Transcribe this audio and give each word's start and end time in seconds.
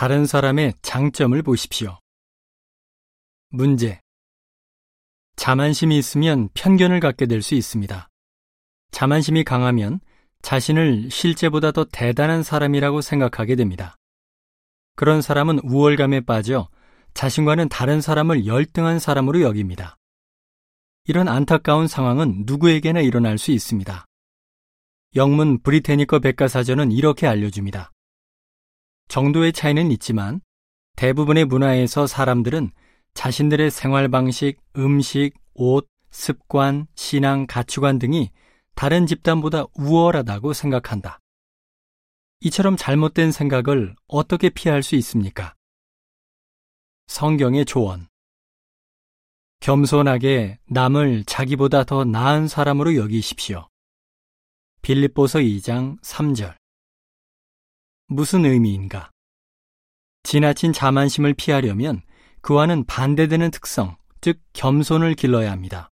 다른 0.00 0.24
사람의 0.24 0.72
장점을 0.80 1.42
보십시오. 1.42 1.98
문제. 3.50 4.00
자만심이 5.36 5.98
있으면 5.98 6.48
편견을 6.54 7.00
갖게 7.00 7.26
될 7.26 7.42
수 7.42 7.54
있습니다. 7.54 8.08
자만심이 8.92 9.44
강하면 9.44 10.00
자신을 10.40 11.10
실제보다 11.10 11.72
더 11.72 11.84
대단한 11.84 12.42
사람이라고 12.42 13.02
생각하게 13.02 13.56
됩니다. 13.56 13.96
그런 14.96 15.20
사람은 15.20 15.58
우월감에 15.64 16.22
빠져 16.22 16.70
자신과는 17.12 17.68
다른 17.68 18.00
사람을 18.00 18.46
열등한 18.46 19.00
사람으로 19.00 19.42
여깁니다. 19.42 19.98
이런 21.04 21.28
안타까운 21.28 21.88
상황은 21.88 22.44
누구에게나 22.46 23.00
일어날 23.00 23.36
수 23.36 23.50
있습니다. 23.50 24.06
영문 25.16 25.60
브리테니커 25.62 26.20
백과사전은 26.20 26.90
이렇게 26.90 27.26
알려줍니다. 27.26 27.92
정도의 29.10 29.52
차이는 29.52 29.90
있지만 29.90 30.40
대부분의 30.96 31.44
문화에서 31.44 32.06
사람들은 32.06 32.70
자신들의 33.14 33.70
생활 33.72 34.08
방식, 34.08 34.58
음식, 34.76 35.32
옷, 35.52 35.88
습관, 36.10 36.86
신앙, 36.94 37.46
가치관 37.46 37.98
등이 37.98 38.30
다른 38.76 39.06
집단보다 39.06 39.64
우월하다고 39.74 40.52
생각한다. 40.52 41.18
이처럼 42.42 42.76
잘못된 42.76 43.32
생각을 43.32 43.96
어떻게 44.06 44.48
피할 44.48 44.84
수 44.84 44.94
있습니까? 44.94 45.54
성경의 47.08 47.64
조언. 47.64 48.06
겸손하게 49.58 50.60
남을 50.68 51.24
자기보다 51.24 51.82
더 51.82 52.04
나은 52.04 52.46
사람으로 52.46 52.94
여기십시오. 52.94 53.68
빌립보서 54.82 55.40
2장 55.40 56.00
3절. 56.00 56.59
무슨 58.12 58.44
의미인가? 58.44 59.12
지나친 60.24 60.72
자만심을 60.72 61.32
피하려면 61.34 62.02
그와는 62.40 62.84
반대되는 62.86 63.52
특성, 63.52 63.96
즉 64.20 64.40
겸손을 64.52 65.14
길러야 65.14 65.52
합니다. 65.52 65.90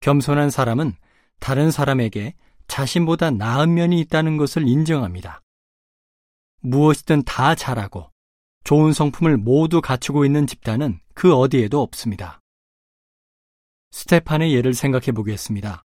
겸손한 0.00 0.50
사람은 0.50 0.94
다른 1.38 1.70
사람에게 1.70 2.34
자신보다 2.66 3.30
나은 3.30 3.74
면이 3.74 4.00
있다는 4.00 4.36
것을 4.36 4.66
인정합니다. 4.66 5.42
무엇이든 6.62 7.22
다 7.22 7.54
잘하고 7.54 8.10
좋은 8.64 8.92
성품을 8.92 9.36
모두 9.36 9.80
갖추고 9.80 10.24
있는 10.24 10.48
집단은 10.48 10.98
그 11.14 11.32
어디에도 11.32 11.80
없습니다. 11.82 12.40
스테판의 13.92 14.52
예를 14.52 14.74
생각해 14.74 15.12
보겠습니다. 15.12 15.84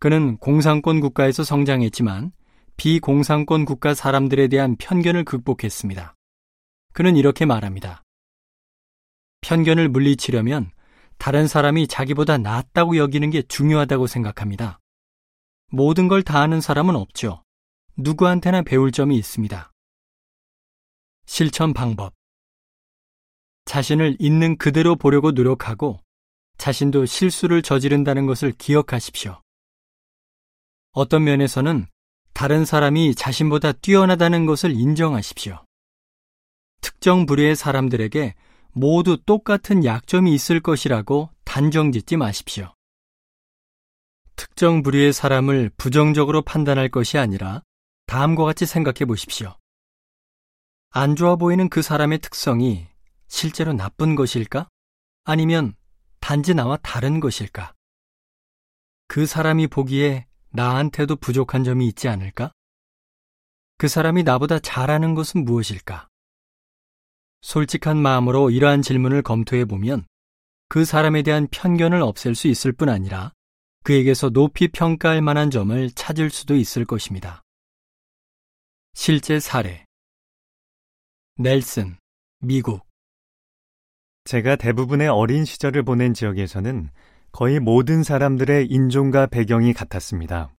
그는 0.00 0.38
공산권 0.38 1.00
국가에서 1.00 1.44
성장했지만 1.44 2.32
비공산권 2.76 3.64
국가 3.64 3.94
사람들에 3.94 4.48
대한 4.48 4.76
편견을 4.76 5.24
극복했습니다. 5.24 6.14
그는 6.92 7.16
이렇게 7.16 7.46
말합니다. 7.46 8.02
편견을 9.40 9.88
물리치려면 9.88 10.70
다른 11.18 11.48
사람이 11.48 11.86
자기보다 11.88 12.38
낫다고 12.38 12.96
여기는 12.96 13.30
게 13.30 13.42
중요하다고 13.42 14.06
생각합니다. 14.06 14.78
모든 15.70 16.08
걸 16.08 16.22
다 16.22 16.40
아는 16.40 16.60
사람은 16.60 16.94
없죠. 16.96 17.42
누구한테나 17.96 18.62
배울 18.62 18.92
점이 18.92 19.16
있습니다. 19.16 19.72
실천 21.26 21.72
방법. 21.72 22.14
자신을 23.64 24.16
있는 24.20 24.58
그대로 24.58 24.96
보려고 24.96 25.32
노력하고 25.32 25.98
자신도 26.58 27.06
실수를 27.06 27.62
저지른다는 27.62 28.26
것을 28.26 28.52
기억하십시오. 28.52 29.40
어떤 30.92 31.24
면에서는 31.24 31.86
다른 32.36 32.66
사람이 32.66 33.14
자신보다 33.14 33.72
뛰어나다는 33.72 34.44
것을 34.44 34.72
인정하십시오. 34.72 35.64
특정 36.82 37.24
부류의 37.24 37.56
사람들에게 37.56 38.34
모두 38.72 39.16
똑같은 39.24 39.86
약점이 39.86 40.34
있을 40.34 40.60
것이라고 40.60 41.30
단정 41.44 41.92
짓지 41.92 42.18
마십시오. 42.18 42.74
특정 44.36 44.82
부류의 44.82 45.14
사람을 45.14 45.70
부정적으로 45.78 46.42
판단할 46.42 46.90
것이 46.90 47.16
아니라 47.16 47.62
다음과 48.04 48.44
같이 48.44 48.66
생각해 48.66 49.06
보십시오. 49.06 49.56
안 50.90 51.16
좋아 51.16 51.36
보이는 51.36 51.70
그 51.70 51.80
사람의 51.80 52.18
특성이 52.18 52.86
실제로 53.28 53.72
나쁜 53.72 54.14
것일까? 54.14 54.68
아니면 55.24 55.74
단지 56.20 56.52
나와 56.52 56.76
다른 56.82 57.18
것일까? 57.18 57.72
그 59.08 59.24
사람이 59.24 59.68
보기에 59.68 60.26
나한테도 60.56 61.16
부족한 61.16 61.62
점이 61.62 61.86
있지 61.86 62.08
않을까? 62.08 62.52
그 63.78 63.88
사람이 63.88 64.24
나보다 64.24 64.58
잘하는 64.58 65.14
것은 65.14 65.44
무엇일까? 65.44 66.08
솔직한 67.42 67.96
마음으로 67.98 68.50
이러한 68.50 68.82
질문을 68.82 69.22
검토해 69.22 69.66
보면 69.66 70.06
그 70.68 70.84
사람에 70.84 71.22
대한 71.22 71.46
편견을 71.50 72.02
없앨 72.02 72.34
수 72.34 72.48
있을 72.48 72.72
뿐 72.72 72.88
아니라 72.88 73.32
그에게서 73.84 74.30
높이 74.30 74.66
평가할 74.66 75.22
만한 75.22 75.50
점을 75.50 75.90
찾을 75.90 76.30
수도 76.30 76.56
있을 76.56 76.84
것입니다. 76.84 77.42
실제 78.94 79.38
사례 79.38 79.84
넬슨, 81.36 81.98
미국 82.40 82.84
제가 84.24 84.56
대부분의 84.56 85.06
어린 85.08 85.44
시절을 85.44 85.84
보낸 85.84 86.14
지역에서는 86.14 86.90
거의 87.36 87.60
모든 87.60 88.02
사람들의 88.02 88.68
인종과 88.68 89.26
배경이 89.26 89.74
같았습니다. 89.74 90.54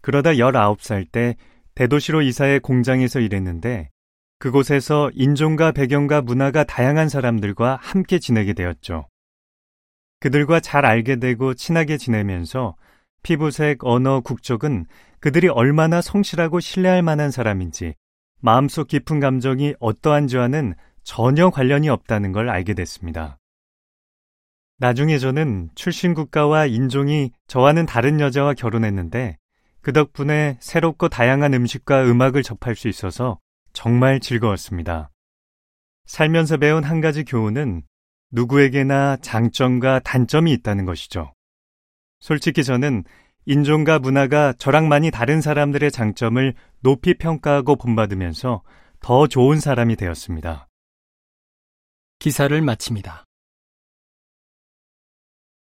그러다 0.00 0.30
19살 0.30 1.06
때 1.12 1.36
대도시로 1.76 2.22
이사해 2.22 2.58
공장에서 2.58 3.20
일했는데 3.20 3.88
그곳에서 4.40 5.12
인종과 5.14 5.70
배경과 5.70 6.20
문화가 6.20 6.64
다양한 6.64 7.08
사람들과 7.08 7.78
함께 7.80 8.18
지내게 8.18 8.52
되었죠. 8.52 9.06
그들과 10.18 10.58
잘 10.58 10.84
알게 10.84 11.20
되고 11.20 11.54
친하게 11.54 11.98
지내면서 11.98 12.74
피부색, 13.22 13.84
언어, 13.84 14.22
국적은 14.22 14.86
그들이 15.20 15.46
얼마나 15.46 16.00
성실하고 16.00 16.58
신뢰할 16.58 17.04
만한 17.04 17.30
사람인지 17.30 17.94
마음속 18.40 18.88
깊은 18.88 19.20
감정이 19.20 19.76
어떠한지와는 19.78 20.74
전혀 21.04 21.50
관련이 21.50 21.88
없다는 21.88 22.32
걸 22.32 22.48
알게 22.48 22.74
됐습니다. 22.74 23.38
나중에 24.82 25.18
저는 25.18 25.70
출신 25.76 26.12
국가와 26.12 26.66
인종이 26.66 27.30
저와는 27.46 27.86
다른 27.86 28.18
여자와 28.18 28.54
결혼했는데 28.54 29.38
그 29.80 29.92
덕분에 29.92 30.56
새롭고 30.58 31.08
다양한 31.08 31.54
음식과 31.54 32.02
음악을 32.02 32.42
접할 32.42 32.74
수 32.74 32.88
있어서 32.88 33.38
정말 33.72 34.18
즐거웠습니다. 34.18 35.12
살면서 36.06 36.56
배운 36.56 36.82
한 36.82 37.00
가지 37.00 37.22
교훈은 37.22 37.84
누구에게나 38.32 39.18
장점과 39.18 40.00
단점이 40.00 40.50
있다는 40.50 40.84
것이죠. 40.84 41.32
솔직히 42.18 42.64
저는 42.64 43.04
인종과 43.46 44.00
문화가 44.00 44.52
저랑 44.54 44.88
많이 44.88 45.12
다른 45.12 45.40
사람들의 45.40 45.92
장점을 45.92 46.54
높이 46.80 47.14
평가하고 47.14 47.76
본받으면서 47.76 48.64
더 48.98 49.28
좋은 49.28 49.60
사람이 49.60 49.94
되었습니다. 49.94 50.66
기사를 52.18 52.60
마칩니다. 52.60 53.26